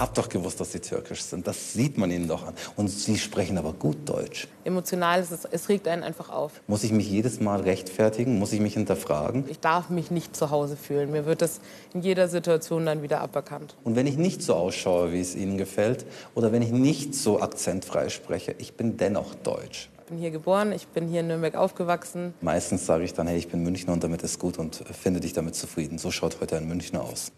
Ich 0.00 0.02
habe 0.02 0.14
doch 0.14 0.30
gewusst, 0.30 0.58
dass 0.58 0.72
sie 0.72 0.80
türkisch 0.80 1.20
sind. 1.20 1.46
Das 1.46 1.74
sieht 1.74 1.98
man 1.98 2.10
ihnen 2.10 2.26
doch 2.26 2.46
an. 2.46 2.54
Und 2.74 2.88
sie 2.88 3.18
sprechen 3.18 3.58
aber 3.58 3.74
gut 3.74 4.08
Deutsch. 4.08 4.48
Emotional 4.64 5.20
ist 5.20 5.30
es, 5.30 5.44
es 5.44 5.68
regt 5.68 5.86
einen 5.86 6.02
einfach 6.02 6.30
auf. 6.30 6.62
Muss 6.68 6.84
ich 6.84 6.90
mich 6.90 7.06
jedes 7.10 7.38
Mal 7.38 7.60
rechtfertigen? 7.60 8.38
Muss 8.38 8.54
ich 8.54 8.60
mich 8.60 8.72
hinterfragen? 8.72 9.44
Ich 9.50 9.60
darf 9.60 9.90
mich 9.90 10.10
nicht 10.10 10.34
zu 10.34 10.50
Hause 10.50 10.78
fühlen. 10.78 11.10
Mir 11.10 11.26
wird 11.26 11.42
das 11.42 11.60
in 11.92 12.00
jeder 12.00 12.28
Situation 12.28 12.86
dann 12.86 13.02
wieder 13.02 13.20
aberkannt. 13.20 13.76
Und 13.84 13.94
wenn 13.94 14.06
ich 14.06 14.16
nicht 14.16 14.42
so 14.42 14.54
ausschaue, 14.54 15.12
wie 15.12 15.20
es 15.20 15.34
ihnen 15.34 15.58
gefällt, 15.58 16.06
oder 16.34 16.50
wenn 16.50 16.62
ich 16.62 16.70
nicht 16.70 17.14
so 17.14 17.42
akzentfrei 17.42 18.08
spreche, 18.08 18.54
ich 18.56 18.72
bin 18.78 18.96
dennoch 18.96 19.34
deutsch. 19.34 19.90
Ich 19.98 20.04
bin 20.06 20.16
hier 20.16 20.30
geboren, 20.30 20.72
ich 20.72 20.86
bin 20.86 21.08
hier 21.08 21.20
in 21.20 21.26
Nürnberg 21.26 21.56
aufgewachsen. 21.56 22.32
Meistens 22.40 22.86
sage 22.86 23.04
ich 23.04 23.12
dann, 23.12 23.26
hey, 23.26 23.36
ich 23.36 23.48
bin 23.48 23.62
Münchner 23.62 23.92
und 23.92 24.02
damit 24.02 24.22
ist 24.22 24.38
gut 24.38 24.56
und 24.56 24.82
finde 24.98 25.20
dich 25.20 25.34
damit 25.34 25.56
zufrieden. 25.56 25.98
So 25.98 26.10
schaut 26.10 26.40
heute 26.40 26.56
ein 26.56 26.66
Münchner 26.66 27.02
aus. 27.02 27.32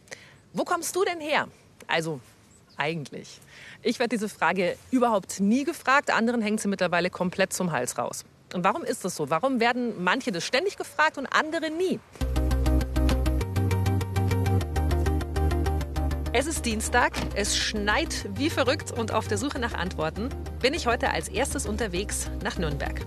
Wo 0.52 0.63
kommst 0.63 0.94
du 0.94 1.04
denn 1.04 1.18
her? 1.18 1.49
Also 1.88 2.21
eigentlich. 2.76 3.40
Ich 3.82 3.99
werde 3.99 4.11
diese 4.11 4.29
Frage 4.29 4.76
überhaupt 4.90 5.40
nie 5.40 5.64
gefragt. 5.64 6.13
Anderen 6.13 6.43
hängt 6.43 6.61
sie 6.61 6.68
mittlerweile 6.68 7.11
komplett 7.11 7.53
zum 7.53 7.72
Hals 7.72 7.99
raus. 7.99 8.25
Und 8.54 8.64
warum 8.64 8.85
ist 8.85 9.04
das 9.04 9.17
so? 9.17 9.30
Warum 9.30 9.61
werden 9.61 10.03
manche 10.03 10.32
das 10.32 10.44
ständig 10.44 10.77
gefragt 10.77 11.18
und 11.18 11.27
andere 11.27 11.71
nie? 11.71 12.00
Es 16.35 16.46
ist 16.46 16.64
Dienstag, 16.64 17.13
es 17.35 17.58
schneit 17.58 18.27
wie 18.36 18.49
verrückt 18.49 18.91
und 18.91 19.13
auf 19.13 19.29
der 19.29 19.36
Suche 19.36 19.58
nach 19.58 19.75
Antworten 19.75 20.30
bin 20.63 20.72
ich 20.72 20.86
heute 20.86 21.11
als 21.11 21.29
erstes 21.29 21.66
unterwegs 21.66 22.30
nach 22.43 22.57
Nürnberg. 22.57 23.04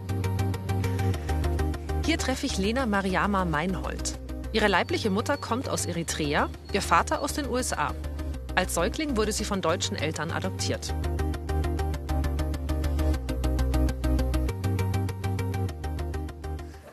Hier 2.05 2.19
treffe 2.19 2.45
ich 2.45 2.59
Lena 2.59 2.85
Mariama 2.85 3.45
Meinhold. 3.45 4.19
Ihre 4.53 4.67
leibliche 4.67 5.09
Mutter 5.09 5.37
kommt 5.37 5.67
aus 5.67 5.87
Eritrea, 5.87 6.49
ihr 6.71 6.83
Vater 6.83 7.21
aus 7.21 7.33
den 7.33 7.49
USA. 7.49 7.95
Als 8.55 8.73
Säugling 8.73 9.17
wurde 9.17 9.33
sie 9.33 9.43
von 9.43 9.61
deutschen 9.61 9.97
Eltern 9.97 10.31
adoptiert. 10.31 10.95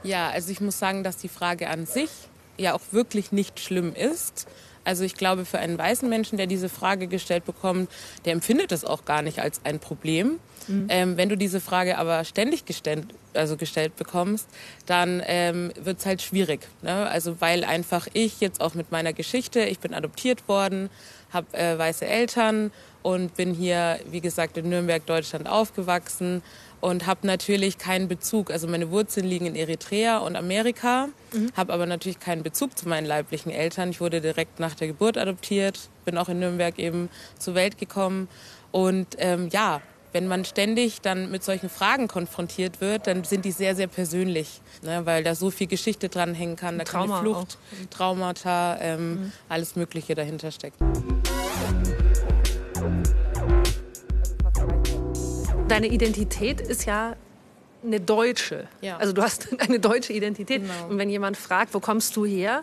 Ja, 0.02 0.30
also 0.30 0.50
ich 0.50 0.60
muss 0.60 0.80
sagen, 0.80 1.04
dass 1.04 1.18
die 1.18 1.28
Frage 1.28 1.70
an 1.70 1.86
sich 1.86 2.10
ja 2.58 2.74
auch 2.74 2.80
wirklich 2.90 3.30
nicht 3.30 3.60
schlimm 3.60 3.94
ist. 3.94 4.48
Also 4.84 5.04
ich 5.04 5.14
glaube, 5.14 5.44
für 5.44 5.58
einen 5.58 5.78
weißen 5.78 6.08
Menschen, 6.08 6.36
der 6.36 6.46
diese 6.46 6.68
Frage 6.68 7.06
gestellt 7.06 7.44
bekommt, 7.44 7.90
der 8.24 8.32
empfindet 8.32 8.72
das 8.72 8.84
auch 8.84 9.04
gar 9.04 9.22
nicht 9.22 9.40
als 9.40 9.60
ein 9.64 9.78
Problem. 9.78 10.38
Mhm. 10.68 10.86
Ähm, 10.88 11.16
wenn 11.16 11.28
du 11.28 11.36
diese 11.36 11.60
Frage 11.60 11.98
aber 11.98 12.24
ständig 12.24 12.64
gestellt, 12.64 13.06
also 13.34 13.56
gestellt 13.56 13.96
bekommst, 13.96 14.48
dann 14.86 15.22
ähm, 15.26 15.72
wird 15.80 15.98
es 15.98 16.06
halt 16.06 16.22
schwierig. 16.22 16.68
Ne? 16.82 17.08
Also 17.08 17.40
weil 17.40 17.64
einfach 17.64 18.08
ich 18.12 18.40
jetzt 18.40 18.60
auch 18.60 18.74
mit 18.74 18.92
meiner 18.92 19.12
Geschichte, 19.12 19.60
ich 19.60 19.78
bin 19.78 19.94
adoptiert 19.94 20.48
worden, 20.48 20.90
habe 21.32 21.56
äh, 21.56 21.78
weiße 21.78 22.06
Eltern 22.06 22.70
und 23.02 23.34
bin 23.36 23.54
hier, 23.54 23.98
wie 24.10 24.20
gesagt, 24.20 24.56
in 24.56 24.68
Nürnberg, 24.68 25.04
Deutschland 25.06 25.48
aufgewachsen 25.48 26.42
und 26.82 27.06
habe 27.06 27.26
natürlich 27.28 27.78
keinen 27.78 28.08
Bezug. 28.08 28.50
Also 28.50 28.66
meine 28.66 28.90
Wurzeln 28.90 29.24
liegen 29.24 29.46
in 29.46 29.54
Eritrea 29.54 30.18
und 30.18 30.34
Amerika, 30.34 31.08
mhm. 31.32 31.50
habe 31.56 31.72
aber 31.72 31.86
natürlich 31.86 32.18
keinen 32.18 32.42
Bezug 32.42 32.76
zu 32.76 32.88
meinen 32.88 33.06
leiblichen 33.06 33.52
Eltern. 33.52 33.90
Ich 33.90 34.00
wurde 34.00 34.20
direkt 34.20 34.58
nach 34.58 34.74
der 34.74 34.88
Geburt 34.88 35.16
adoptiert, 35.16 35.88
bin 36.04 36.18
auch 36.18 36.28
in 36.28 36.40
Nürnberg 36.40 36.78
eben 36.80 37.08
zur 37.38 37.54
Welt 37.54 37.78
gekommen 37.78 38.28
und 38.72 39.06
ähm, 39.18 39.48
ja, 39.52 39.80
wenn 40.12 40.26
man 40.26 40.44
ständig 40.44 41.00
dann 41.00 41.30
mit 41.30 41.44
solchen 41.44 41.70
Fragen 41.70 42.08
konfrontiert 42.08 42.80
wird, 42.80 43.06
dann 43.06 43.22
sind 43.22 43.44
die 43.44 43.52
sehr, 43.52 43.76
sehr 43.76 43.86
persönlich, 43.86 44.60
ne, 44.82 45.06
weil 45.06 45.22
da 45.22 45.36
so 45.36 45.50
viel 45.50 45.68
Geschichte 45.68 46.08
dranhängen 46.08 46.56
kann. 46.56 46.78
Da 46.78 46.84
Trauma 46.84 47.14
kann 47.14 47.24
Flucht, 47.24 47.58
auch. 47.58 47.90
Traumata, 47.90 48.76
ähm, 48.80 49.10
mhm. 49.10 49.32
alles 49.48 49.76
Mögliche 49.76 50.14
dahinter 50.16 50.50
steckt. 50.50 50.76
Deine 55.72 55.86
Identität 55.86 56.60
ist 56.60 56.84
ja 56.84 57.16
eine 57.82 57.98
deutsche. 57.98 58.68
Ja. 58.82 58.98
Also 58.98 59.14
du 59.14 59.22
hast 59.22 59.48
eine 59.58 59.80
deutsche 59.80 60.12
Identität. 60.12 60.60
Genau. 60.60 60.88
Und 60.90 60.98
wenn 60.98 61.08
jemand 61.08 61.38
fragt, 61.38 61.72
wo 61.72 61.80
kommst 61.80 62.14
du 62.14 62.26
her? 62.26 62.62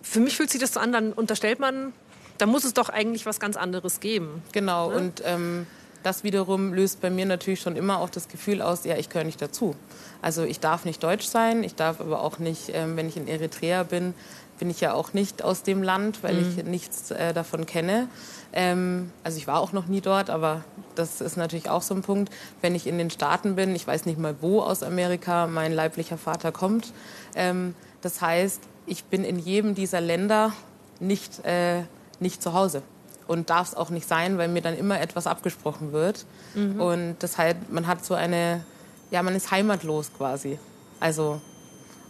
Für 0.00 0.20
mich 0.20 0.38
fühlt 0.38 0.48
sich 0.48 0.58
das 0.58 0.72
so 0.72 0.80
an, 0.80 0.90
dann 0.90 1.12
unterstellt 1.12 1.60
man, 1.60 1.92
da 2.38 2.46
muss 2.46 2.64
es 2.64 2.72
doch 2.72 2.88
eigentlich 2.88 3.26
was 3.26 3.40
ganz 3.40 3.58
anderes 3.58 4.00
geben. 4.00 4.42
Genau. 4.52 4.88
Ne? 4.88 4.96
Und 4.96 5.22
ähm, 5.26 5.66
das 6.02 6.24
wiederum 6.24 6.72
löst 6.72 7.02
bei 7.02 7.10
mir 7.10 7.26
natürlich 7.26 7.60
schon 7.60 7.76
immer 7.76 8.00
auch 8.00 8.08
das 8.08 8.28
Gefühl 8.28 8.62
aus, 8.62 8.84
ja, 8.84 8.96
ich 8.96 9.10
gehöre 9.10 9.24
nicht 9.24 9.42
dazu. 9.42 9.76
Also 10.22 10.44
ich 10.44 10.60
darf 10.60 10.86
nicht 10.86 11.02
deutsch 11.02 11.26
sein, 11.26 11.62
ich 11.62 11.74
darf 11.74 12.00
aber 12.00 12.22
auch 12.22 12.38
nicht, 12.38 12.70
ähm, 12.72 12.96
wenn 12.96 13.06
ich 13.06 13.18
in 13.18 13.28
Eritrea 13.28 13.82
bin, 13.82 14.14
bin 14.62 14.70
ich 14.70 14.80
ja 14.80 14.94
auch 14.94 15.12
nicht 15.12 15.42
aus 15.42 15.64
dem 15.64 15.82
Land, 15.82 16.22
weil 16.22 16.34
mhm. 16.34 16.54
ich 16.56 16.64
nichts 16.64 17.10
äh, 17.10 17.34
davon 17.34 17.66
kenne. 17.66 18.06
Ähm, 18.52 19.10
also 19.24 19.36
ich 19.36 19.48
war 19.48 19.58
auch 19.58 19.72
noch 19.72 19.86
nie 19.86 20.00
dort, 20.00 20.30
aber 20.30 20.62
das 20.94 21.20
ist 21.20 21.36
natürlich 21.36 21.68
auch 21.68 21.82
so 21.82 21.96
ein 21.96 22.02
Punkt. 22.02 22.32
Wenn 22.60 22.76
ich 22.76 22.86
in 22.86 22.96
den 22.96 23.10
Staaten 23.10 23.56
bin, 23.56 23.74
ich 23.74 23.84
weiß 23.88 24.06
nicht 24.06 24.20
mal, 24.20 24.36
wo 24.40 24.60
aus 24.60 24.84
Amerika 24.84 25.48
mein 25.48 25.72
leiblicher 25.72 26.16
Vater 26.16 26.52
kommt. 26.52 26.92
Ähm, 27.34 27.74
das 28.02 28.20
heißt, 28.20 28.60
ich 28.86 29.02
bin 29.02 29.24
in 29.24 29.40
jedem 29.40 29.74
dieser 29.74 30.00
Länder 30.00 30.52
nicht, 31.00 31.44
äh, 31.44 31.82
nicht 32.20 32.40
zu 32.40 32.52
Hause 32.52 32.82
und 33.26 33.50
darf 33.50 33.70
es 33.70 33.74
auch 33.74 33.90
nicht 33.90 34.06
sein, 34.06 34.38
weil 34.38 34.46
mir 34.46 34.62
dann 34.62 34.76
immer 34.76 35.00
etwas 35.00 35.26
abgesprochen 35.26 35.90
wird. 35.90 36.24
Mhm. 36.54 36.80
Und 36.80 37.16
das 37.18 37.36
heißt, 37.36 37.68
man 37.72 37.88
hat 37.88 38.04
so 38.04 38.14
eine, 38.14 38.64
ja, 39.10 39.24
man 39.24 39.34
ist 39.34 39.50
heimatlos 39.50 40.12
quasi. 40.16 40.60
Also, 41.00 41.40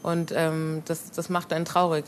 und 0.02 0.34
ähm, 0.36 0.82
das, 0.84 1.12
das 1.12 1.30
macht 1.30 1.50
einen 1.54 1.64
traurig. 1.64 2.04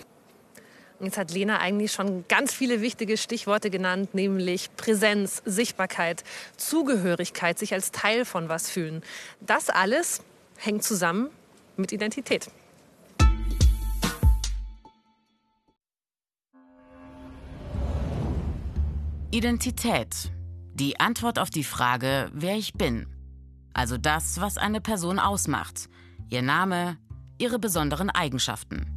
Jetzt 1.05 1.19
hat 1.19 1.33
Lena 1.33 1.59
eigentlich 1.59 1.93
schon 1.93 2.27
ganz 2.29 2.55
viele 2.55 2.81
wichtige 2.81 3.19
Stichworte 3.19 3.69
genannt, 3.69 4.15
nämlich 4.15 4.75
Präsenz, 4.77 5.43
Sichtbarkeit, 5.45 6.25
Zugehörigkeit, 6.57 7.59
sich 7.59 7.75
als 7.75 7.93
Teil 7.93 8.25
von 8.25 8.49
was 8.49 8.71
fühlen. 8.71 9.03
Das 9.41 9.69
alles 9.69 10.23
hängt 10.57 10.83
zusammen 10.83 11.29
mit 11.77 11.93
Identität. 11.93 12.49
Identität. 19.31 20.31
Die 20.73 21.01
Antwort 21.01 21.39
auf 21.39 21.51
die 21.51 21.65
Frage, 21.65 22.31
wer 22.33 22.57
ich 22.57 22.73
bin. 22.73 23.07
Also 23.75 23.99
das, 23.99 24.41
was 24.41 24.57
eine 24.57 24.81
Person 24.81 25.19
ausmacht. 25.19 25.91
Ihr 26.31 26.43
Name, 26.43 26.97
ihre 27.39 27.59
besonderen 27.59 28.09
Eigenschaften. 28.09 28.94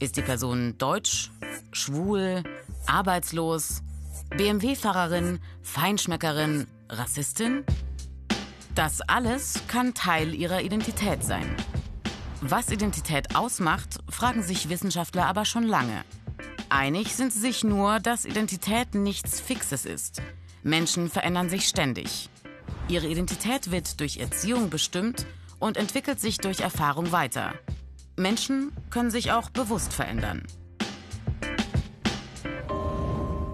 Ist 0.00 0.16
die 0.16 0.22
Person 0.22 0.78
deutsch, 0.78 1.32
schwul, 1.72 2.44
arbeitslos, 2.86 3.82
BMW-Fahrerin, 4.36 5.40
Feinschmeckerin, 5.62 6.68
Rassistin? 6.88 7.64
Das 8.76 9.00
alles 9.00 9.60
kann 9.66 9.94
Teil 9.94 10.34
ihrer 10.34 10.62
Identität 10.62 11.24
sein. 11.24 11.56
Was 12.40 12.70
Identität 12.70 13.34
ausmacht, 13.34 13.98
fragen 14.08 14.44
sich 14.44 14.68
Wissenschaftler 14.68 15.26
aber 15.26 15.44
schon 15.44 15.64
lange. 15.64 16.04
Einig 16.68 17.16
sind 17.16 17.32
sie 17.32 17.40
sich 17.40 17.64
nur, 17.64 17.98
dass 17.98 18.24
Identität 18.24 18.94
nichts 18.94 19.40
Fixes 19.40 19.84
ist. 19.84 20.22
Menschen 20.62 21.10
verändern 21.10 21.48
sich 21.48 21.66
ständig. 21.66 22.30
Ihre 22.88 23.08
Identität 23.08 23.72
wird 23.72 23.98
durch 23.98 24.18
Erziehung 24.18 24.70
bestimmt 24.70 25.26
und 25.58 25.76
entwickelt 25.76 26.20
sich 26.20 26.38
durch 26.38 26.60
Erfahrung 26.60 27.10
weiter. 27.10 27.54
Menschen 28.18 28.72
können 28.90 29.10
sich 29.10 29.32
auch 29.32 29.50
bewusst 29.50 29.92
verändern. 29.92 30.42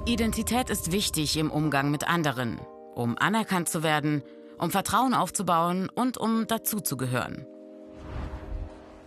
Identität 0.06 0.70
ist 0.70 0.92
wichtig 0.92 1.36
im 1.36 1.50
Umgang 1.50 1.91
mit 1.91 2.08
anderen, 2.08 2.58
um 2.94 3.16
anerkannt 3.19 3.69
zu 3.69 3.82
werden, 3.82 4.22
um 4.58 4.70
Vertrauen 4.70 5.14
aufzubauen 5.14 5.88
und 5.88 6.19
um 6.19 6.47
dazuzugehören. 6.47 7.47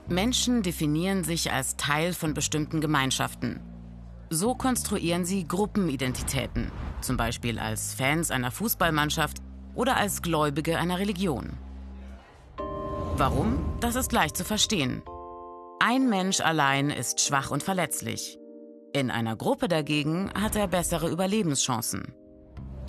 Menschen 0.08 0.64
definieren 0.64 1.24
sich 1.24 1.52
als 1.52 1.76
Teil 1.76 2.14
von 2.14 2.34
bestimmten 2.34 2.80
Gemeinschaften. 2.80 3.60
So 4.30 4.56
konstruieren 4.56 5.26
sie 5.26 5.48
Gruppenidentitäten, 5.48 6.72
zum 7.02 7.18
Beispiel 7.18 7.60
als 7.60 7.94
Fans 7.94 8.32
einer 8.32 8.52
Fußballmannschaft 8.52 9.38
oder 9.76 9.98
als 9.98 10.22
Gläubige 10.22 10.78
einer 10.78 11.00
Religion. 11.00 11.58
Warum? 13.16 13.58
Das 13.80 13.96
ist 13.96 14.12
leicht 14.12 14.38
zu 14.38 14.44
verstehen. 14.44 15.02
Ein 15.80 16.10
Mensch 16.10 16.42
allein 16.42 16.90
ist 16.90 17.22
schwach 17.22 17.52
und 17.52 17.62
verletzlich. 17.62 18.40
In 18.94 19.12
einer 19.12 19.36
Gruppe 19.36 19.68
dagegen 19.68 20.32
hat 20.34 20.56
er 20.56 20.68
bessere 20.68 21.08
Überlebenschancen. 21.08 22.16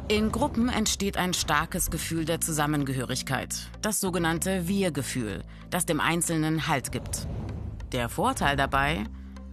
In 0.08 0.32
Gruppen 0.32 0.70
entsteht 0.70 1.18
ein 1.18 1.34
starkes 1.34 1.90
Gefühl 1.90 2.24
der 2.24 2.40
Zusammengehörigkeit, 2.40 3.54
das 3.82 4.00
sogenannte 4.00 4.68
Wir-Gefühl, 4.68 5.42
das 5.68 5.84
dem 5.84 6.00
Einzelnen 6.00 6.66
Halt 6.66 6.90
gibt. 6.90 7.28
Der 7.92 8.08
Vorteil 8.08 8.56
dabei, 8.56 9.04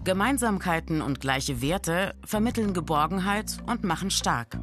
Gemeinsamkeiten 0.06 1.02
und 1.02 1.20
gleiche 1.20 1.62
Werte 1.62 2.16
vermitteln 2.24 2.74
Geborgenheit 2.74 3.58
und 3.68 3.84
machen 3.84 4.12
stark. 4.12 4.58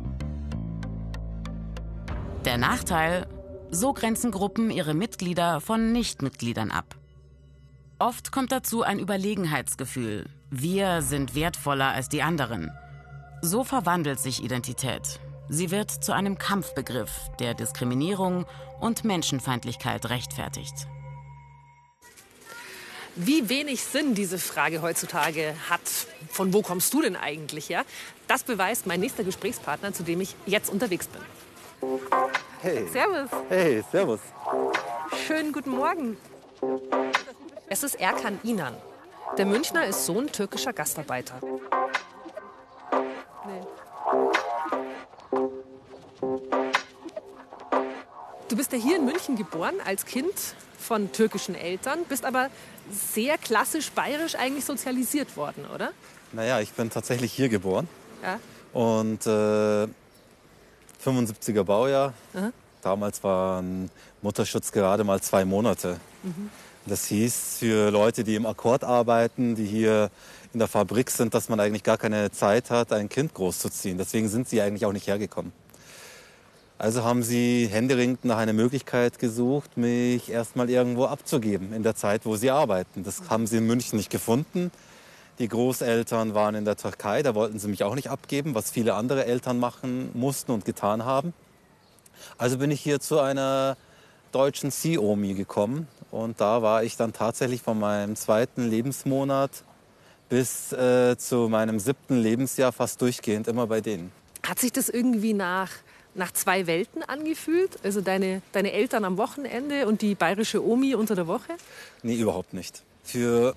Der 2.47 2.57
Nachteil, 2.57 3.27
so 3.71 3.93
grenzen 3.93 4.31
Gruppen 4.31 4.71
ihre 4.71 4.95
Mitglieder 4.95 5.61
von 5.61 5.93
Nichtmitgliedern 5.93 6.71
ab. 6.71 7.02
Oft 8.03 8.33
kommt 8.33 8.51
dazu 8.51 8.83
ein 8.83 8.99
Überlegenheitsgefühl. 8.99 10.27
Wir 10.51 11.03
sind 11.03 11.37
wertvoller 11.37 11.93
als 11.93 12.09
die 12.09 12.21
anderen. 12.21 12.73
So 13.43 13.63
verwandelt 13.63 14.19
sich 14.19 14.43
Identität. 14.43 15.21
Sie 15.49 15.71
wird 15.71 15.89
zu 15.89 16.11
einem 16.11 16.37
Kampfbegriff, 16.37 17.13
der 17.39 17.55
Diskriminierung 17.55 18.45
und 18.81 19.05
Menschenfeindlichkeit 19.05 20.11
rechtfertigt. 20.11 20.75
Wie 23.15 23.49
wenig 23.49 23.85
Sinn 23.85 24.17
diese 24.17 24.41
Frage 24.41 24.83
heutzutage 24.83 25.55
hat, 25.71 25.89
von 26.29 26.53
wo 26.53 26.61
kommst 26.61 26.93
du 26.95 27.03
denn 27.03 27.15
eigentlich 27.15 27.69
her, 27.69 27.85
das 28.27 28.43
beweist 28.43 28.85
mein 28.85 28.99
nächster 28.99 29.23
Gesprächspartner, 29.23 29.93
zu 29.93 30.03
dem 30.03 30.21
ich 30.21 30.35
jetzt 30.47 30.71
unterwegs 30.71 31.07
bin. 31.07 31.23
Hey. 32.63 32.85
Servus. 32.89 33.31
Hey, 33.49 33.85
servus. 33.93 34.21
Schönen 35.25 35.53
guten 35.53 35.71
Morgen. 35.71 36.17
Es 37.73 37.83
ist 37.83 37.95
Erkan 37.95 38.39
Inan. 38.43 38.77
Der 39.39 39.47
Münchner 39.47 39.87
ist 39.87 40.05
Sohn 40.05 40.31
türkischer 40.31 40.75
Gastarbeiter. 40.75 41.41
Du 48.51 48.57
bist 48.59 48.73
ja 48.73 48.79
hier 48.79 48.97
in 48.97 49.07
München 49.07 49.37
geboren 49.37 49.77
als 49.87 50.05
Kind 50.05 50.35
von 50.79 51.13
türkischen 51.13 51.55
Eltern, 51.55 52.01
bist 52.11 52.27
aber 52.27 52.51
sehr 52.91 53.39
klassisch 53.39 53.91
bayerisch 53.93 54.35
eigentlich 54.35 54.67
sozialisiert 54.67 55.35
worden, 55.39 55.65
oder? 55.75 55.93
Naja, 56.33 56.61
ich 56.61 56.73
bin 56.73 56.91
tatsächlich 56.91 57.33
hier 57.33 57.49
geboren. 57.49 57.89
Ja. 58.23 58.39
Und 58.79 59.27
äh, 59.27 59.89
75er 61.03 61.65
Baujahr. 61.65 62.13
Aha. 62.35 62.53
Damals 62.83 63.25
war 63.25 63.65
Mutterschutz 64.21 64.73
gerade 64.73 65.05
mal 65.05 65.23
zwei 65.23 65.47
Monate. 65.47 65.99
Mhm. 66.23 66.51
Das 66.87 67.07
hieß 67.07 67.59
für 67.61 67.91
Leute, 67.91 68.25
die 68.25 68.35
im 68.35 68.45
Akkord 68.45 68.83
arbeiten, 68.83 69.55
die 69.55 69.67
hier 69.67 70.11
in 70.53 70.59
der 70.59 70.67
Fabrik 70.67 71.11
sind, 71.11 71.33
dass 71.33 71.49
man 71.49 71.61
eigentlich 71.61 71.85
gar 71.85 71.97
keine 71.97 72.33
Zeit 72.33 72.71
hat, 72.71 72.93
ein 72.93 73.09
Kind 73.09 73.35
großzuziehen. 73.35 73.99
Deswegen 73.99 74.29
sind 74.29 74.49
sie 74.49 74.61
eigentlich 74.61 74.85
auch 74.85 74.93
nicht 74.93 75.07
hergekommen. 75.07 75.53
Also 76.79 77.05
haben 77.05 77.23
sie 77.23 77.69
händeringend 77.71 78.25
nach 78.25 78.39
einer 78.39 78.53
Möglichkeit 78.53 79.21
gesucht, 79.21 79.77
mich 79.77 80.29
erstmal 80.29 80.69
irgendwo 80.69 81.05
abzugeben 81.05 81.73
in 81.73 81.85
der 81.85 81.95
Zeit, 81.95 82.27
wo 82.27 82.35
sie 82.35 82.51
arbeiten. 82.51 83.05
Das 83.05 83.31
haben 83.31 83.47
sie 83.47 83.59
in 83.59 83.67
München 83.69 83.97
nicht 83.97 84.11
gefunden. 84.11 84.73
Die 85.39 85.47
Großeltern 85.47 86.35
waren 86.35 86.57
in 86.57 86.65
der 86.65 86.77
Türkei, 86.77 87.23
da 87.23 87.37
wollten 87.37 87.61
sie 87.61 87.69
mich 87.69 87.85
auch 87.85 87.95
nicht 87.95 88.11
abgeben, 88.11 88.57
was 88.57 88.73
viele 88.73 88.95
andere 88.95 89.25
Eltern 89.25 89.61
machen 89.61 90.11
mussten 90.15 90.51
und 90.51 90.65
getan 90.65 91.05
haben. 91.05 91.33
Also 92.39 92.59
bin 92.59 92.73
ich 92.73 92.81
hier 92.81 92.99
zu 92.99 93.21
einer 93.21 93.77
deutschen 94.33 94.73
Sea-Omi 94.73 95.35
gekommen 95.35 95.87
und 96.13 96.41
da 96.41 96.63
war 96.63 96.85
ich 96.85 96.97
dann 96.97 97.13
tatsächlich 97.13 97.63
von 97.63 97.81
meinem 97.81 98.15
zweiten 98.15 98.69
Lebensmonat 98.69 99.51
bis 100.29 100.73
äh, 100.73 101.17
zu 101.19 101.49
meinem 101.49 101.81
siebten 101.81 102.17
Lebensjahr 102.17 102.71
fast 102.73 103.03
durchgehend 103.03 103.49
immer 103.49 103.67
bei 103.67 103.81
denen. 103.81 104.13
Hat 104.47 104.61
sich 104.61 104.73
das 104.73 104.89
irgendwie 104.89 105.35
nach 105.35 105.71
nach 106.15 106.33
zwei 106.33 106.67
Welten 106.67 107.03
angefühlt? 107.03 107.79
Also 107.83 108.01
deine, 108.01 108.43
deine 108.53 108.73
Eltern 108.73 109.05
am 109.05 109.17
Wochenende 109.17 109.87
und 109.87 110.03
die 110.03 110.15
bayerische 110.15 110.65
Omi 110.65 110.95
unter 110.95 111.15
der 111.15 111.27
Woche? 111.27 111.55
Nee, 112.03 112.17
überhaupt 112.17 112.53
nicht. 112.53 112.83
Für, 113.03 113.55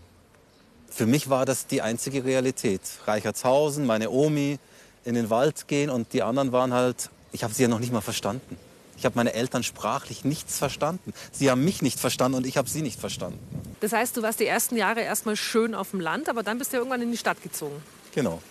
für 0.90 1.06
mich 1.06 1.30
war 1.30 1.46
das 1.46 1.68
die 1.68 1.82
einzige 1.82 2.24
Realität. 2.24 2.82
Reichertshausen, 3.06 3.86
meine 3.86 4.10
Omi, 4.10 4.58
in 5.04 5.16
den 5.16 5.30
Wald 5.30 5.68
gehen 5.68 5.90
und 5.90 6.14
die 6.14 6.24
anderen 6.24 6.52
waren 6.52 6.74
halt, 6.74 7.10
ich 7.32 7.44
habe 7.44 7.54
sie 7.54 7.64
ja 7.64 7.70
noch 7.70 7.80
nicht 7.80 7.94
mal 7.94 8.02
verstanden. 8.02 8.58
Ich 8.98 9.06
habe 9.06 9.16
meine 9.16 9.34
Eltern 9.34 9.64
sprachlich 9.64 10.24
nichts 10.24 10.58
verstanden. 10.58 11.14
Sie 11.32 11.52
haben 11.52 11.64
mich 11.64 11.82
nicht 11.82 12.00
verstanden 12.00 12.38
und 12.38 12.48
ich 12.48 12.58
habe 12.58 12.70
sie 12.70 12.82
nicht 12.82 13.00
verstanden. 13.00 13.40
Das 13.82 13.92
heißt, 13.92 14.16
du 14.18 14.22
warst 14.22 14.40
die 14.40 14.46
ersten 14.46 14.78
Jahre 14.78 15.02
erstmal 15.02 15.36
schön 15.36 15.76
auf 15.76 15.92
dem 15.92 16.00
Land, 16.00 16.30
aber 16.30 16.44
dann 16.44 16.58
bist 16.58 16.72
du 16.72 16.78
ja 16.78 16.80
irgendwann 16.80 17.02
in 17.02 17.12
die 17.12 17.18
Stadt 17.18 17.42
gezogen. 17.44 17.76
Genau. 18.14 18.42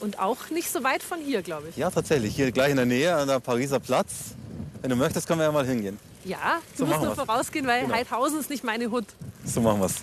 Und 0.00 0.18
auch 0.18 0.50
nicht 0.50 0.70
so 0.70 0.84
weit 0.84 1.02
von 1.02 1.18
hier, 1.18 1.42
glaube 1.42 1.68
ich. 1.70 1.76
Ja, 1.76 1.90
tatsächlich. 1.90 2.36
Hier 2.36 2.52
gleich 2.52 2.70
in 2.70 2.76
der 2.76 2.84
Nähe, 2.86 3.16
an 3.16 3.28
der 3.28 3.40
Pariser 3.40 3.80
Platz. 3.80 4.34
Wenn 4.82 4.90
du 4.90 4.96
möchtest, 4.96 5.26
können 5.26 5.40
wir 5.40 5.46
ja 5.46 5.52
mal 5.52 5.66
hingehen. 5.66 5.98
Ja, 6.24 6.60
du 6.76 6.84
so 6.84 6.86
musst 6.86 7.00
nur 7.00 7.14
vorausgehen, 7.14 7.66
weil 7.66 7.82
genau. 7.82 7.94
Heidhausen 7.94 8.40
ist 8.40 8.50
nicht 8.50 8.64
meine 8.64 8.90
Hut. 8.90 9.06
So 9.44 9.60
machen 9.60 9.80
wir 9.80 9.86
es. 9.86 9.94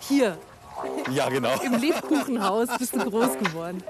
Hier. 0.00 0.38
Ja, 1.10 1.28
genau. 1.28 1.60
Im 1.60 1.74
Lebkuchenhaus 1.74 2.68
bist 2.78 2.94
du 2.94 2.98
groß 3.10 3.38
geworden. 3.38 3.82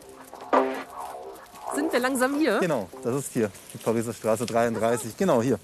Sind 1.74 1.92
wir 1.92 1.98
langsam 2.00 2.38
hier? 2.38 2.58
Genau, 2.60 2.88
das 3.02 3.16
ist 3.16 3.32
hier, 3.32 3.50
die 3.72 3.78
Pariser 3.78 4.12
Straße 4.12 4.46
33. 4.46 5.16
Genau 5.16 5.42
hier. 5.42 5.58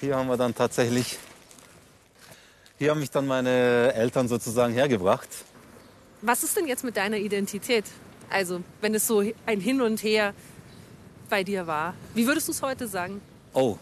Hier 0.00 0.16
haben 0.16 0.28
wir 0.28 0.36
dann 0.36 0.54
tatsächlich, 0.54 1.18
hier 2.78 2.90
haben 2.90 3.00
mich 3.00 3.10
dann 3.10 3.26
meine 3.26 3.92
Eltern 3.94 4.28
sozusagen 4.28 4.72
hergebracht. 4.72 5.28
Was 6.22 6.42
ist 6.42 6.56
denn 6.56 6.66
jetzt 6.66 6.84
mit 6.84 6.96
deiner 6.96 7.18
Identität? 7.18 7.84
Also, 8.30 8.62
wenn 8.80 8.94
es 8.94 9.06
so 9.06 9.22
ein 9.46 9.60
Hin 9.60 9.82
und 9.82 10.02
Her 10.02 10.32
bei 11.28 11.44
dir 11.44 11.66
war. 11.66 11.94
Wie 12.14 12.26
würdest 12.26 12.48
du 12.48 12.52
es 12.52 12.62
heute 12.62 12.88
sagen? 12.88 13.20
Oh, 13.52 13.76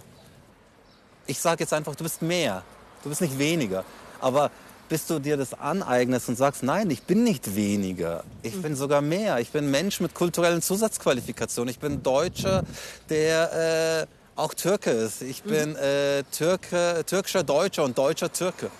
ich 1.26 1.38
sage 1.38 1.62
jetzt 1.62 1.72
einfach, 1.72 1.94
du 1.94 2.02
bist 2.02 2.22
mehr. 2.22 2.64
Du 3.02 3.08
bist 3.08 3.20
nicht 3.20 3.38
weniger. 3.38 3.84
Aber 4.20 4.50
bis 4.93 5.06
du 5.06 5.21
dir 5.21 5.39
das 5.39 5.55
aneignest 5.55 6.29
und 6.29 6.37
sagst, 6.37 6.62
nein, 6.62 6.91
ich 6.91 7.05
bin 7.05 7.25
nicht 7.25 7.56
weniger, 7.56 8.25
ich 8.43 8.61
bin 8.61 8.77
sogar 8.77 9.00
mehr. 9.00 9.39
Ich 9.39 9.50
bin 9.50 9.71
Mensch 9.71 10.00
mit 10.00 10.12
kulturellen 10.12 10.61
Zusatzqualifikationen. 10.61 11.71
Ich 11.71 11.79
bin 11.79 12.03
Deutscher, 12.03 12.62
der 13.09 14.03
äh, 14.03 14.39
auch 14.39 14.53
Türke 14.53 14.91
ist. 14.91 15.23
Ich 15.23 15.44
bin 15.44 15.77
äh, 15.77 16.25
Türke, 16.25 17.05
türkischer 17.06 17.43
Deutscher 17.43 17.85
und 17.85 17.97
deutscher 17.97 18.31
Türke. 18.31 18.71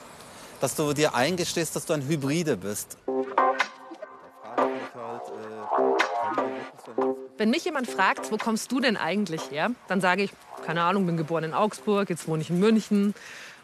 Dass 0.61 0.75
du 0.75 0.93
dir 0.93 1.15
eingestehst, 1.15 1.75
dass 1.77 1.87
du 1.87 1.95
ein 1.95 2.07
Hybride 2.07 2.59
bist. 2.59 2.99
Wenn 7.39 7.49
mich 7.49 7.65
jemand 7.65 7.89
fragt, 7.89 8.31
wo 8.31 8.37
kommst 8.37 8.71
du 8.71 8.81
denn 8.81 8.99
eigentlich 8.99 9.51
her, 9.51 9.71
dann 9.89 10.03
sage 10.03 10.25
ich, 10.25 10.31
keine 10.67 10.83
Ahnung, 10.83 11.07
bin 11.07 11.17
geboren 11.17 11.45
in 11.45 11.55
Augsburg, 11.55 12.11
jetzt 12.11 12.29
wohne 12.29 12.43
ich 12.43 12.51
in 12.51 12.61
München. 12.61 13.15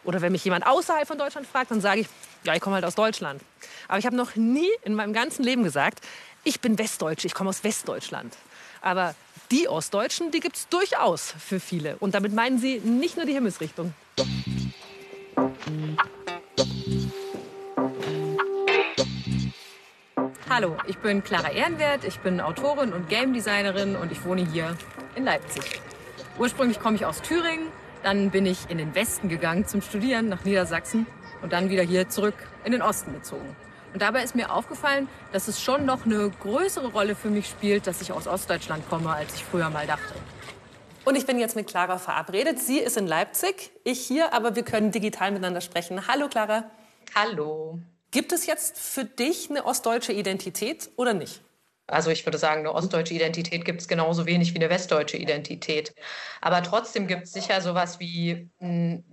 Oder 0.03 0.21
wenn 0.21 0.31
mich 0.31 0.43
jemand 0.43 0.65
außerhalb 0.65 1.07
von 1.07 1.17
Deutschland 1.17 1.47
fragt, 1.47 1.71
dann 1.71 1.81
sage 1.81 2.01
ich, 2.01 2.07
ja, 2.43 2.55
ich 2.55 2.61
komme 2.61 2.75
halt 2.75 2.85
aus 2.85 2.95
Deutschland. 2.95 3.41
Aber 3.87 3.99
ich 3.99 4.05
habe 4.05 4.15
noch 4.15 4.35
nie 4.35 4.69
in 4.83 4.95
meinem 4.95 5.13
ganzen 5.13 5.43
Leben 5.43 5.63
gesagt, 5.63 6.05
ich 6.43 6.61
bin 6.61 6.77
Westdeutsche, 6.77 7.27
ich 7.27 7.33
komme 7.33 7.49
aus 7.49 7.63
Westdeutschland. 7.63 8.35
Aber 8.81 9.13
die 9.51 9.67
Ostdeutschen, 9.67 10.31
die 10.31 10.39
gibt 10.39 10.55
es 10.55 10.69
durchaus 10.69 11.33
für 11.37 11.59
viele. 11.59 11.97
Und 11.99 12.13
damit 12.15 12.33
meinen 12.33 12.59
sie 12.59 12.79
nicht 12.79 13.17
nur 13.17 13.25
die 13.25 13.33
Himmelsrichtung. 13.33 13.93
Hallo, 20.49 20.77
ich 20.87 20.97
bin 20.97 21.23
Clara 21.23 21.51
Ehrenwert, 21.51 22.03
ich 22.03 22.19
bin 22.19 22.41
Autorin 22.41 22.91
und 22.91 23.07
Game 23.07 23.33
Designerin 23.33 23.95
und 23.95 24.11
ich 24.11 24.23
wohne 24.25 24.45
hier 24.45 24.75
in 25.15 25.23
Leipzig. 25.23 25.81
Ursprünglich 26.37 26.79
komme 26.79 26.95
ich 26.95 27.05
aus 27.05 27.21
Thüringen, 27.21 27.67
dann 28.03 28.31
bin 28.31 28.45
ich 28.45 28.69
in 28.69 28.77
den 28.77 28.95
Westen 28.95 29.29
gegangen 29.29 29.65
zum 29.67 29.81
Studieren 29.81 30.29
nach 30.29 30.45
Niedersachsen 30.45 31.05
und 31.41 31.53
dann 31.53 31.69
wieder 31.69 31.83
hier 31.83 32.09
zurück 32.09 32.35
in 32.63 32.71
den 32.71 32.81
Osten 32.81 33.13
gezogen. 33.13 33.55
Und 33.93 34.01
dabei 34.01 34.23
ist 34.23 34.35
mir 34.35 34.53
aufgefallen, 34.53 35.09
dass 35.31 35.47
es 35.47 35.61
schon 35.61 35.85
noch 35.85 36.05
eine 36.05 36.29
größere 36.29 36.87
Rolle 36.87 37.15
für 37.15 37.29
mich 37.29 37.47
spielt, 37.47 37.87
dass 37.87 38.01
ich 38.01 38.11
aus 38.11 38.27
Ostdeutschland 38.27 38.87
komme, 38.89 39.11
als 39.11 39.33
ich 39.35 39.43
früher 39.43 39.69
mal 39.69 39.87
dachte. 39.87 40.13
Und 41.05 41.15
ich 41.15 41.25
bin 41.25 41.39
jetzt 41.39 41.55
mit 41.55 41.67
Clara 41.67 41.97
verabredet. 41.97 42.59
Sie 42.59 42.77
ist 42.77 42.97
in 42.97 43.07
Leipzig, 43.07 43.71
ich 43.83 43.99
hier, 43.99 44.33
aber 44.33 44.55
wir 44.55 44.63
können 44.63 44.91
digital 44.91 45.31
miteinander 45.31 45.61
sprechen. 45.61 46.07
Hallo 46.07 46.27
Clara. 46.27 46.69
Hallo. 47.15 47.79
Gibt 48.11 48.31
es 48.31 48.45
jetzt 48.45 48.77
für 48.77 49.05
dich 49.05 49.49
eine 49.49 49.65
ostdeutsche 49.65 50.13
Identität 50.13 50.89
oder 50.95 51.13
nicht? 51.13 51.41
Also 51.89 52.11
ich 52.11 52.25
würde 52.25 52.37
sagen, 52.37 52.61
eine 52.61 52.73
ostdeutsche 52.73 53.13
Identität 53.13 53.65
gibt 53.65 53.81
es 53.81 53.87
genauso 53.87 54.25
wenig 54.25 54.53
wie 54.53 54.59
eine 54.59 54.69
westdeutsche 54.69 55.17
Identität. 55.17 55.93
Aber 56.41 56.61
trotzdem 56.63 57.07
gibt 57.07 57.23
es 57.23 57.33
sicher 57.33 57.61
sowas 57.61 57.99
wie 57.99 58.49
einen, 58.59 59.03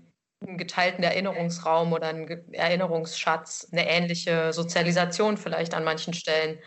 geteilten 0.40 1.02
Erinnerungsraum 1.02 1.94
oder 1.94 2.08
einen 2.08 2.52
Erinnerungsschatz, 2.52 3.68
eine 3.72 3.88
ähnliche 3.88 4.52
Sozialisation 4.52 5.38
vielleicht 5.38 5.74
an 5.74 5.82
manchen 5.82 6.12
Stellen 6.12 6.58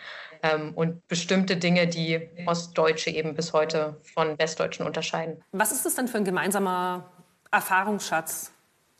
ähm, 0.41 0.73
und 0.73 1.07
bestimmte 1.07 1.55
Dinge, 1.55 1.87
die 1.87 2.29
Ostdeutsche 2.47 3.11
eben 3.11 3.35
bis 3.35 3.53
heute 3.53 4.01
von 4.13 4.37
Westdeutschen 4.39 4.85
unterscheiden. 4.85 5.43
Was 5.51 5.71
ist 5.71 5.85
das 5.85 5.95
denn 5.95 6.07
für 6.07 6.17
ein 6.17 6.25
gemeinsamer 6.25 7.11
Erfahrungsschatz 7.51 8.51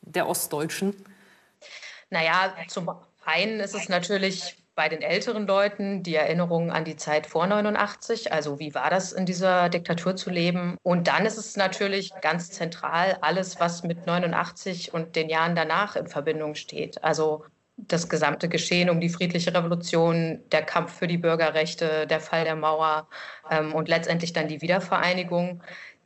der 0.01 0.28
Ostdeutschen? 0.28 0.96
Naja, 2.12 2.54
zum 2.68 2.92
einen 3.25 3.60
ist 3.60 3.75
es 3.75 3.89
natürlich 3.89 4.59
bei 4.79 4.88
den 4.88 5.01
älteren 5.01 5.45
Leuten 5.45 6.03
die 6.03 6.15
Erinnerung 6.15 6.71
an 6.71 6.86
die 6.86 6.95
Zeit 6.95 7.27
vor 7.27 7.45
89, 7.45 8.31
also 8.31 8.59
wie 8.59 8.74
war 8.74 8.89
das 8.89 9.12
in 9.12 9.25
dieser 9.25 9.67
Diktatur 9.67 10.15
zu 10.15 10.29
leben. 10.29 10.77
Und 10.83 11.09
dann 11.09 11.25
ist 11.25 11.36
es 11.36 11.57
natürlich 11.57 12.13
ganz 12.21 12.50
zentral 12.50 13.17
alles, 13.19 13.59
was 13.59 13.83
mit 13.83 14.05
89 14.05 14.93
und 14.93 15.17
den 15.17 15.27
Jahren 15.27 15.53
danach 15.53 15.98
in 15.98 16.07
Verbindung 16.07 16.55
steht. 16.55 17.03
Also 17.03 17.43
das 17.75 18.07
gesamte 18.07 18.48
Geschehen 18.48 18.89
um 18.89 19.01
die 19.01 19.09
friedliche 19.09 19.53
Revolution, 19.53 20.39
der 20.53 20.62
Kampf 20.62 20.93
für 20.98 21.07
die 21.07 21.17
Bürgerrechte, 21.17 22.07
der 22.07 22.21
Fall 22.21 22.45
der 22.45 22.55
Mauer 22.55 23.09
ähm, 23.51 23.75
und 23.75 23.89
letztendlich 23.89 24.31
dann 24.31 24.48
die 24.48 24.62
Wiedervereinigung, 24.62 25.62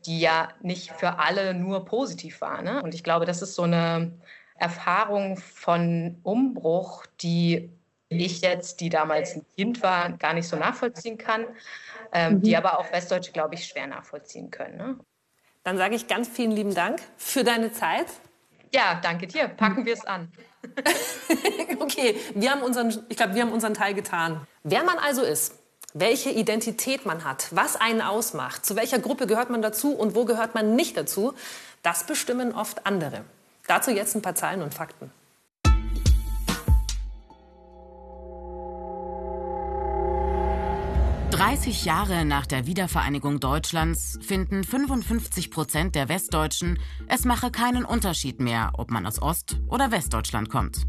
die 0.08 0.20
ja 0.20 0.48
nicht 0.63 0.89
für 0.94 1.20
alle 1.20 1.53
nur 1.53 1.86
positiv 1.86 2.42
war. 2.42 2.63
Ne? 2.63 2.82
Und 2.82 2.96
ich 2.96 3.03
glaube, 3.03 3.27
das 3.27 3.44
ist 3.44 3.53
so 3.53 3.62
eine 3.62 4.13
Erfahrung 4.58 5.38
von 5.38 6.18
Umbruch, 6.24 7.06
die 7.22 7.70
ich 8.20 8.41
jetzt, 8.41 8.79
die 8.79 8.89
damals 8.89 9.36
ein 9.36 9.46
Kind 9.55 9.82
war, 9.84 10.12
gar 10.13 10.34
nicht 10.34 10.48
so 10.48 10.55
nachvollziehen 10.55 11.17
kann, 11.17 11.46
ähm, 12.12 12.36
mhm. 12.36 12.41
die 12.41 12.58
aber 12.58 12.79
auch 12.79 12.91
Westdeutsche, 12.91 13.32
glaube 13.32 13.55
ich, 13.55 13.65
schwer 13.65 13.88
nachvollziehen 13.88 14.51
können. 14.51 14.77
Ne? 14.77 15.00
Dann 15.63 15.77
sage 15.77 15.96
ich 15.96 16.08
ganz 16.08 16.27
vielen 16.27 16.51
lieben 16.51 16.75
Dank 16.75 17.00
für 17.17 17.43
deine 17.43 17.72
Zeit. 17.72 18.08
Ja, 18.74 19.00
danke 19.01 19.27
dir. 19.27 19.48
Packen 19.48 19.86
wir 19.86 19.93
es 19.93 20.05
an. 20.05 20.32
okay, 21.79 22.17
wir 22.34 22.51
haben 22.51 22.62
unseren, 22.62 23.05
ich 23.10 23.17
glaube, 23.17 23.36
wir 23.36 23.41
haben 23.41 23.51
unseren 23.51 23.74
Teil 23.74 23.93
getan. 23.93 24.48
Wer 24.63 24.84
man 24.84 24.98
also 24.98 25.22
ist, 25.22 25.60
welche 25.93 26.32
Identität 26.32 27.05
man 27.05 27.24
hat, 27.24 27.48
was 27.51 27.75
einen 27.75 28.01
ausmacht, 28.01 28.65
zu 28.65 28.75
welcher 28.75 29.00
Gruppe 29.00 29.27
gehört 29.27 29.50
man 29.50 29.62
dazu 29.62 29.93
und 29.93 30.15
wo 30.15 30.25
gehört 30.25 30.55
man 30.55 30.75
nicht 30.75 30.98
dazu, 30.98 31.34
das 31.84 32.05
bestimmen 32.05 32.53
oft 32.53 32.86
andere. 32.86 33.24
Dazu 33.67 33.91
jetzt 33.91 34.15
ein 34.15 34.22
paar 34.22 34.36
Zahlen 34.36 34.62
und 34.62 34.74
Fakten. 34.74 35.12
30 41.54 41.86
Jahre 41.86 42.26
nach 42.26 42.48
der 42.48 42.66
Wiedervereinigung 42.66 43.40
Deutschlands 43.40 44.18
finden 44.24 44.64
55 44.64 45.52
Prozent 45.52 45.94
der 45.94 46.10
Westdeutschen, 46.10 46.80
es 47.08 47.26
mache 47.26 47.52
keinen 47.52 47.86
Unterschied 47.86 48.40
mehr, 48.40 48.72
ob 48.74 48.90
man 48.90 49.06
aus 49.06 49.22
Ost- 49.22 49.62
oder 49.68 49.92
Westdeutschland 49.92 50.50
kommt. 50.50 50.88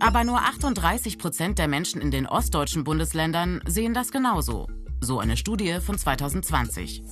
Aber 0.00 0.22
nur 0.22 0.40
38 0.40 1.16
Prozent 1.18 1.58
der 1.58 1.66
Menschen 1.66 2.02
in 2.02 2.10
den 2.10 2.26
ostdeutschen 2.26 2.84
Bundesländern 2.84 3.62
sehen 3.66 3.94
das 3.94 4.12
genauso. 4.12 4.68
So 5.00 5.18
eine 5.18 5.38
Studie 5.38 5.78
von 5.80 5.96
2020. 5.96 7.02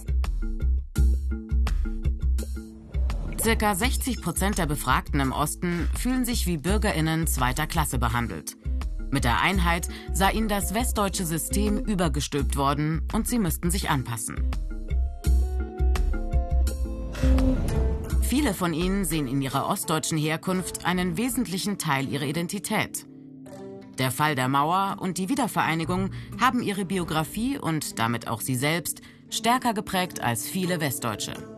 Circa 3.40 3.74
60 3.74 4.20
Prozent 4.20 4.58
der 4.58 4.66
Befragten 4.66 5.20
im 5.20 5.32
Osten 5.32 5.88
fühlen 5.96 6.26
sich 6.26 6.46
wie 6.46 6.58
BürgerInnen 6.58 7.26
zweiter 7.26 7.66
Klasse 7.66 7.98
behandelt. 7.98 8.58
Mit 9.10 9.24
der 9.24 9.40
Einheit 9.40 9.88
sei 10.12 10.32
ihnen 10.32 10.48
das 10.48 10.74
westdeutsche 10.74 11.24
System 11.24 11.78
übergestülpt 11.78 12.56
worden 12.56 13.06
und 13.12 13.28
sie 13.28 13.38
müssten 13.38 13.70
sich 13.70 13.90
anpassen. 13.90 14.50
Viele 18.22 18.54
von 18.54 18.74
ihnen 18.74 19.04
sehen 19.04 19.28
in 19.28 19.40
ihrer 19.40 19.68
ostdeutschen 19.68 20.18
Herkunft 20.18 20.84
einen 20.84 21.16
wesentlichen 21.16 21.78
Teil 21.78 22.08
ihrer 22.08 22.24
Identität. 22.24 23.06
Der 23.98 24.10
Fall 24.10 24.34
der 24.34 24.48
Mauer 24.48 24.96
und 25.00 25.16
die 25.16 25.28
Wiedervereinigung 25.28 26.10
haben 26.40 26.60
ihre 26.60 26.84
Biografie 26.84 27.58
und 27.58 27.98
damit 27.98 28.28
auch 28.28 28.40
sie 28.40 28.56
selbst 28.56 29.00
stärker 29.30 29.74
geprägt 29.74 30.20
als 30.20 30.46
viele 30.48 30.80
Westdeutsche. 30.80 31.55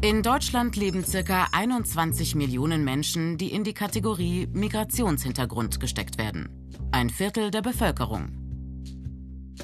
In 0.00 0.22
Deutschland 0.22 0.76
leben 0.76 1.04
ca. 1.04 1.48
21 1.50 2.36
Millionen 2.36 2.84
Menschen, 2.84 3.36
die 3.36 3.50
in 3.50 3.64
die 3.64 3.74
Kategorie 3.74 4.46
Migrationshintergrund 4.52 5.80
gesteckt 5.80 6.18
werden. 6.18 6.48
Ein 6.92 7.10
Viertel 7.10 7.50
der 7.50 7.62
Bevölkerung. 7.62 8.28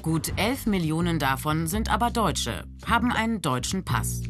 Gut 0.01 0.33
11 0.35 0.65
Millionen 0.65 1.19
davon 1.19 1.67
sind 1.67 1.89
aber 1.89 2.11
Deutsche, 2.11 2.65
haben 2.85 3.13
einen 3.13 3.41
deutschen 3.41 3.85
Pass. 3.85 4.23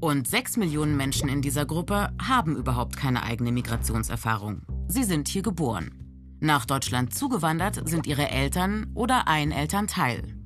Und 0.00 0.28
6 0.28 0.56
Millionen 0.56 0.96
Menschen 0.96 1.28
in 1.28 1.42
dieser 1.42 1.66
Gruppe 1.66 2.10
haben 2.22 2.54
überhaupt 2.54 2.96
keine 2.96 3.24
eigene 3.24 3.50
Migrationserfahrung. 3.50 4.62
Sie 4.86 5.02
sind 5.02 5.26
hier 5.26 5.42
geboren. 5.42 5.90
Nach 6.38 6.64
Deutschland 6.64 7.12
zugewandert 7.12 7.88
sind 7.88 8.06
ihre 8.06 8.30
Eltern 8.30 8.86
oder 8.94 9.26
ein 9.26 9.50
Elternteil. 9.50 10.39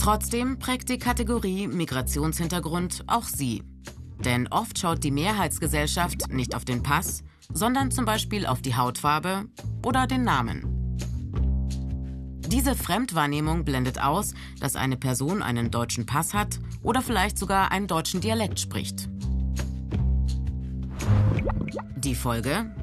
Trotzdem 0.00 0.58
prägt 0.58 0.88
die 0.88 0.98
Kategorie 0.98 1.66
Migrationshintergrund 1.66 3.04
auch 3.06 3.24
sie. 3.24 3.62
Denn 4.24 4.48
oft 4.48 4.78
schaut 4.78 5.04
die 5.04 5.10
Mehrheitsgesellschaft 5.10 6.32
nicht 6.32 6.54
auf 6.54 6.64
den 6.64 6.82
Pass, 6.82 7.22
sondern 7.52 7.90
zum 7.90 8.06
Beispiel 8.06 8.46
auf 8.46 8.62
die 8.62 8.74
Hautfarbe 8.74 9.44
oder 9.84 10.06
den 10.06 10.24
Namen. 10.24 10.96
Diese 12.48 12.74
Fremdwahrnehmung 12.74 13.66
blendet 13.66 14.00
aus, 14.00 14.32
dass 14.58 14.74
eine 14.74 14.96
Person 14.96 15.42
einen 15.42 15.70
deutschen 15.70 16.06
Pass 16.06 16.32
hat 16.32 16.58
oder 16.82 17.02
vielleicht 17.02 17.36
sogar 17.36 17.70
einen 17.70 17.86
deutschen 17.86 18.22
Dialekt 18.22 18.58
spricht. 18.58 19.10
Die 21.98 22.14
Folge? 22.14 22.74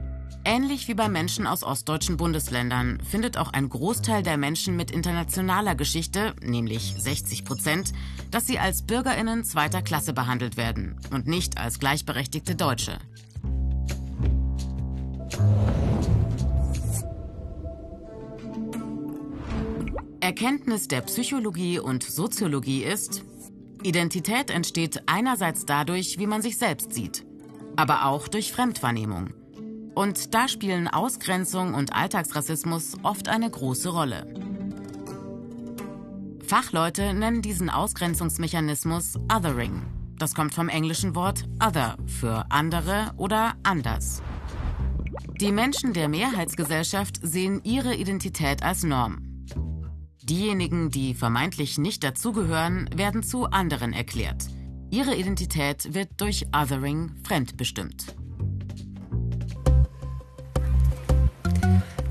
Ähnlich 0.50 0.88
wie 0.88 0.94
bei 0.94 1.10
Menschen 1.10 1.46
aus 1.46 1.62
ostdeutschen 1.62 2.16
Bundesländern 2.16 3.01
findet 3.01 3.36
auch 3.36 3.51
ein 3.51 3.68
Großteil 3.68 4.24
der 4.24 4.38
Menschen 4.38 4.77
mit 4.77 4.92
internationaler 4.92 5.75
Geschichte, 5.75 6.34
nämlich 6.42 6.96
60 6.98 7.44
Prozent, 7.44 7.92
dass 8.32 8.48
sie 8.48 8.58
als 8.58 8.82
Bürgerinnen 8.82 9.44
zweiter 9.44 9.82
Klasse 9.82 10.13
behandelt 10.13 10.56
werden 10.56 10.96
und 11.12 11.27
nicht 11.27 11.58
als 11.58 11.80
gleichberechtigte 11.80 12.56
Deutsche. 12.56 12.98
Erkenntnis 20.22 20.88
der 20.88 21.01
Psychologie 21.01 21.80
und 21.80 22.04
Soziologie 22.04 22.86
ist, 22.86 23.22
Identität 23.84 24.50
entsteht 24.50 25.04
einerseits 25.08 25.66
dadurch, 25.66 26.20
wie 26.20 26.27
man 26.27 26.42
sich 26.42 26.58
selbst 26.58 26.94
sieht, 26.94 27.25
aber 27.75 28.06
auch 28.06 28.30
durch 28.30 28.54
Fremdwahrnehmung. 28.54 29.34
Und 29.98 30.36
da 30.36 30.48
spielen 30.48 30.88
Ausgrenzung 30.88 31.74
und 31.74 31.96
Alltagsrassismus 31.96 32.98
oft 33.01 33.30
eine 33.30 33.50
große 33.50 33.89
Rolle. 33.89 34.32
Fachleute 36.46 37.16
nennen 37.16 37.42
diesen 37.42 37.72
Ausgrenzungsmechanismus 37.72 39.16
Othering. 39.36 39.82
Das 40.20 40.36
kommt 40.36 40.54
vom 40.54 40.70
englischen 40.70 41.16
Wort 41.16 41.46
other 41.60 41.98
für 42.06 42.46
andere 42.51 43.12
oder 43.18 43.56
anders. 43.63 44.22
Die 45.42 45.51
Menschen 45.51 45.94
der 45.94 46.10
Mehrheitsgesellschaft 46.10 47.20
sehen 47.24 47.62
ihre 47.63 47.96
Identität 47.96 48.62
als 48.62 48.84
Norm. 48.84 49.48
Diejenigen, 50.22 50.92
die 50.92 51.16
vermeintlich 51.16 51.80
nicht 51.80 52.04
dazugehören, 52.04 52.88
werden 52.96 53.24
zu 53.24 53.46
anderen 53.46 53.94
erklärt. 53.94 54.46
Ihre 54.92 55.16
Identität 55.16 55.96
wird 55.96 56.22
durch 56.22 56.46
Othering 56.56 57.16
fremdbestimmt. 57.24 58.16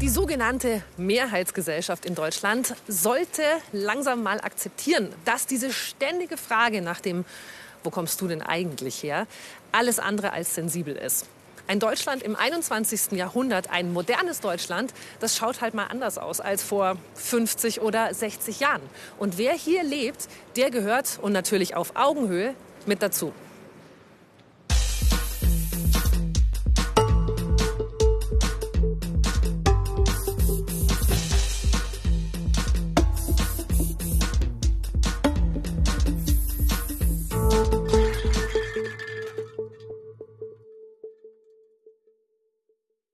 Die 0.06 0.10
sogenannte 0.10 0.84
Mehrheitsgesellschaft 0.98 2.06
in 2.06 2.14
Deutschland 2.14 2.76
sollte 2.86 3.42
langsam 3.72 4.22
mal 4.22 4.40
akzeptieren, 4.40 5.12
dass 5.24 5.48
diese 5.48 5.72
ständige 5.72 6.36
Frage 6.36 6.80
nach 6.80 7.00
dem, 7.00 7.24
wo 7.82 7.90
kommst 7.90 8.20
du 8.20 8.28
denn 8.28 8.40
eigentlich 8.40 9.02
her, 9.02 9.26
alles 9.72 9.98
andere 9.98 10.32
als 10.32 10.54
sensibel 10.54 10.94
ist. 10.94 11.26
Ein 11.66 11.80
Deutschland 11.80 12.22
im 12.22 12.36
21. 12.36 13.18
Jahrhundert, 13.18 13.68
ein 13.70 13.92
modernes 13.92 14.38
Deutschland, 14.38 14.94
das 15.18 15.36
schaut 15.36 15.60
halt 15.60 15.74
mal 15.74 15.86
anders 15.86 16.18
aus 16.18 16.38
als 16.38 16.62
vor 16.62 16.98
50 17.16 17.80
oder 17.80 18.14
60 18.14 18.60
Jahren. 18.60 18.82
Und 19.18 19.38
wer 19.38 19.54
hier 19.54 19.82
lebt, 19.82 20.28
der 20.54 20.70
gehört 20.70 21.18
und 21.20 21.32
natürlich 21.32 21.74
auf 21.74 21.96
Augenhöhe 21.96 22.54
mit 22.86 23.02
dazu. 23.02 23.32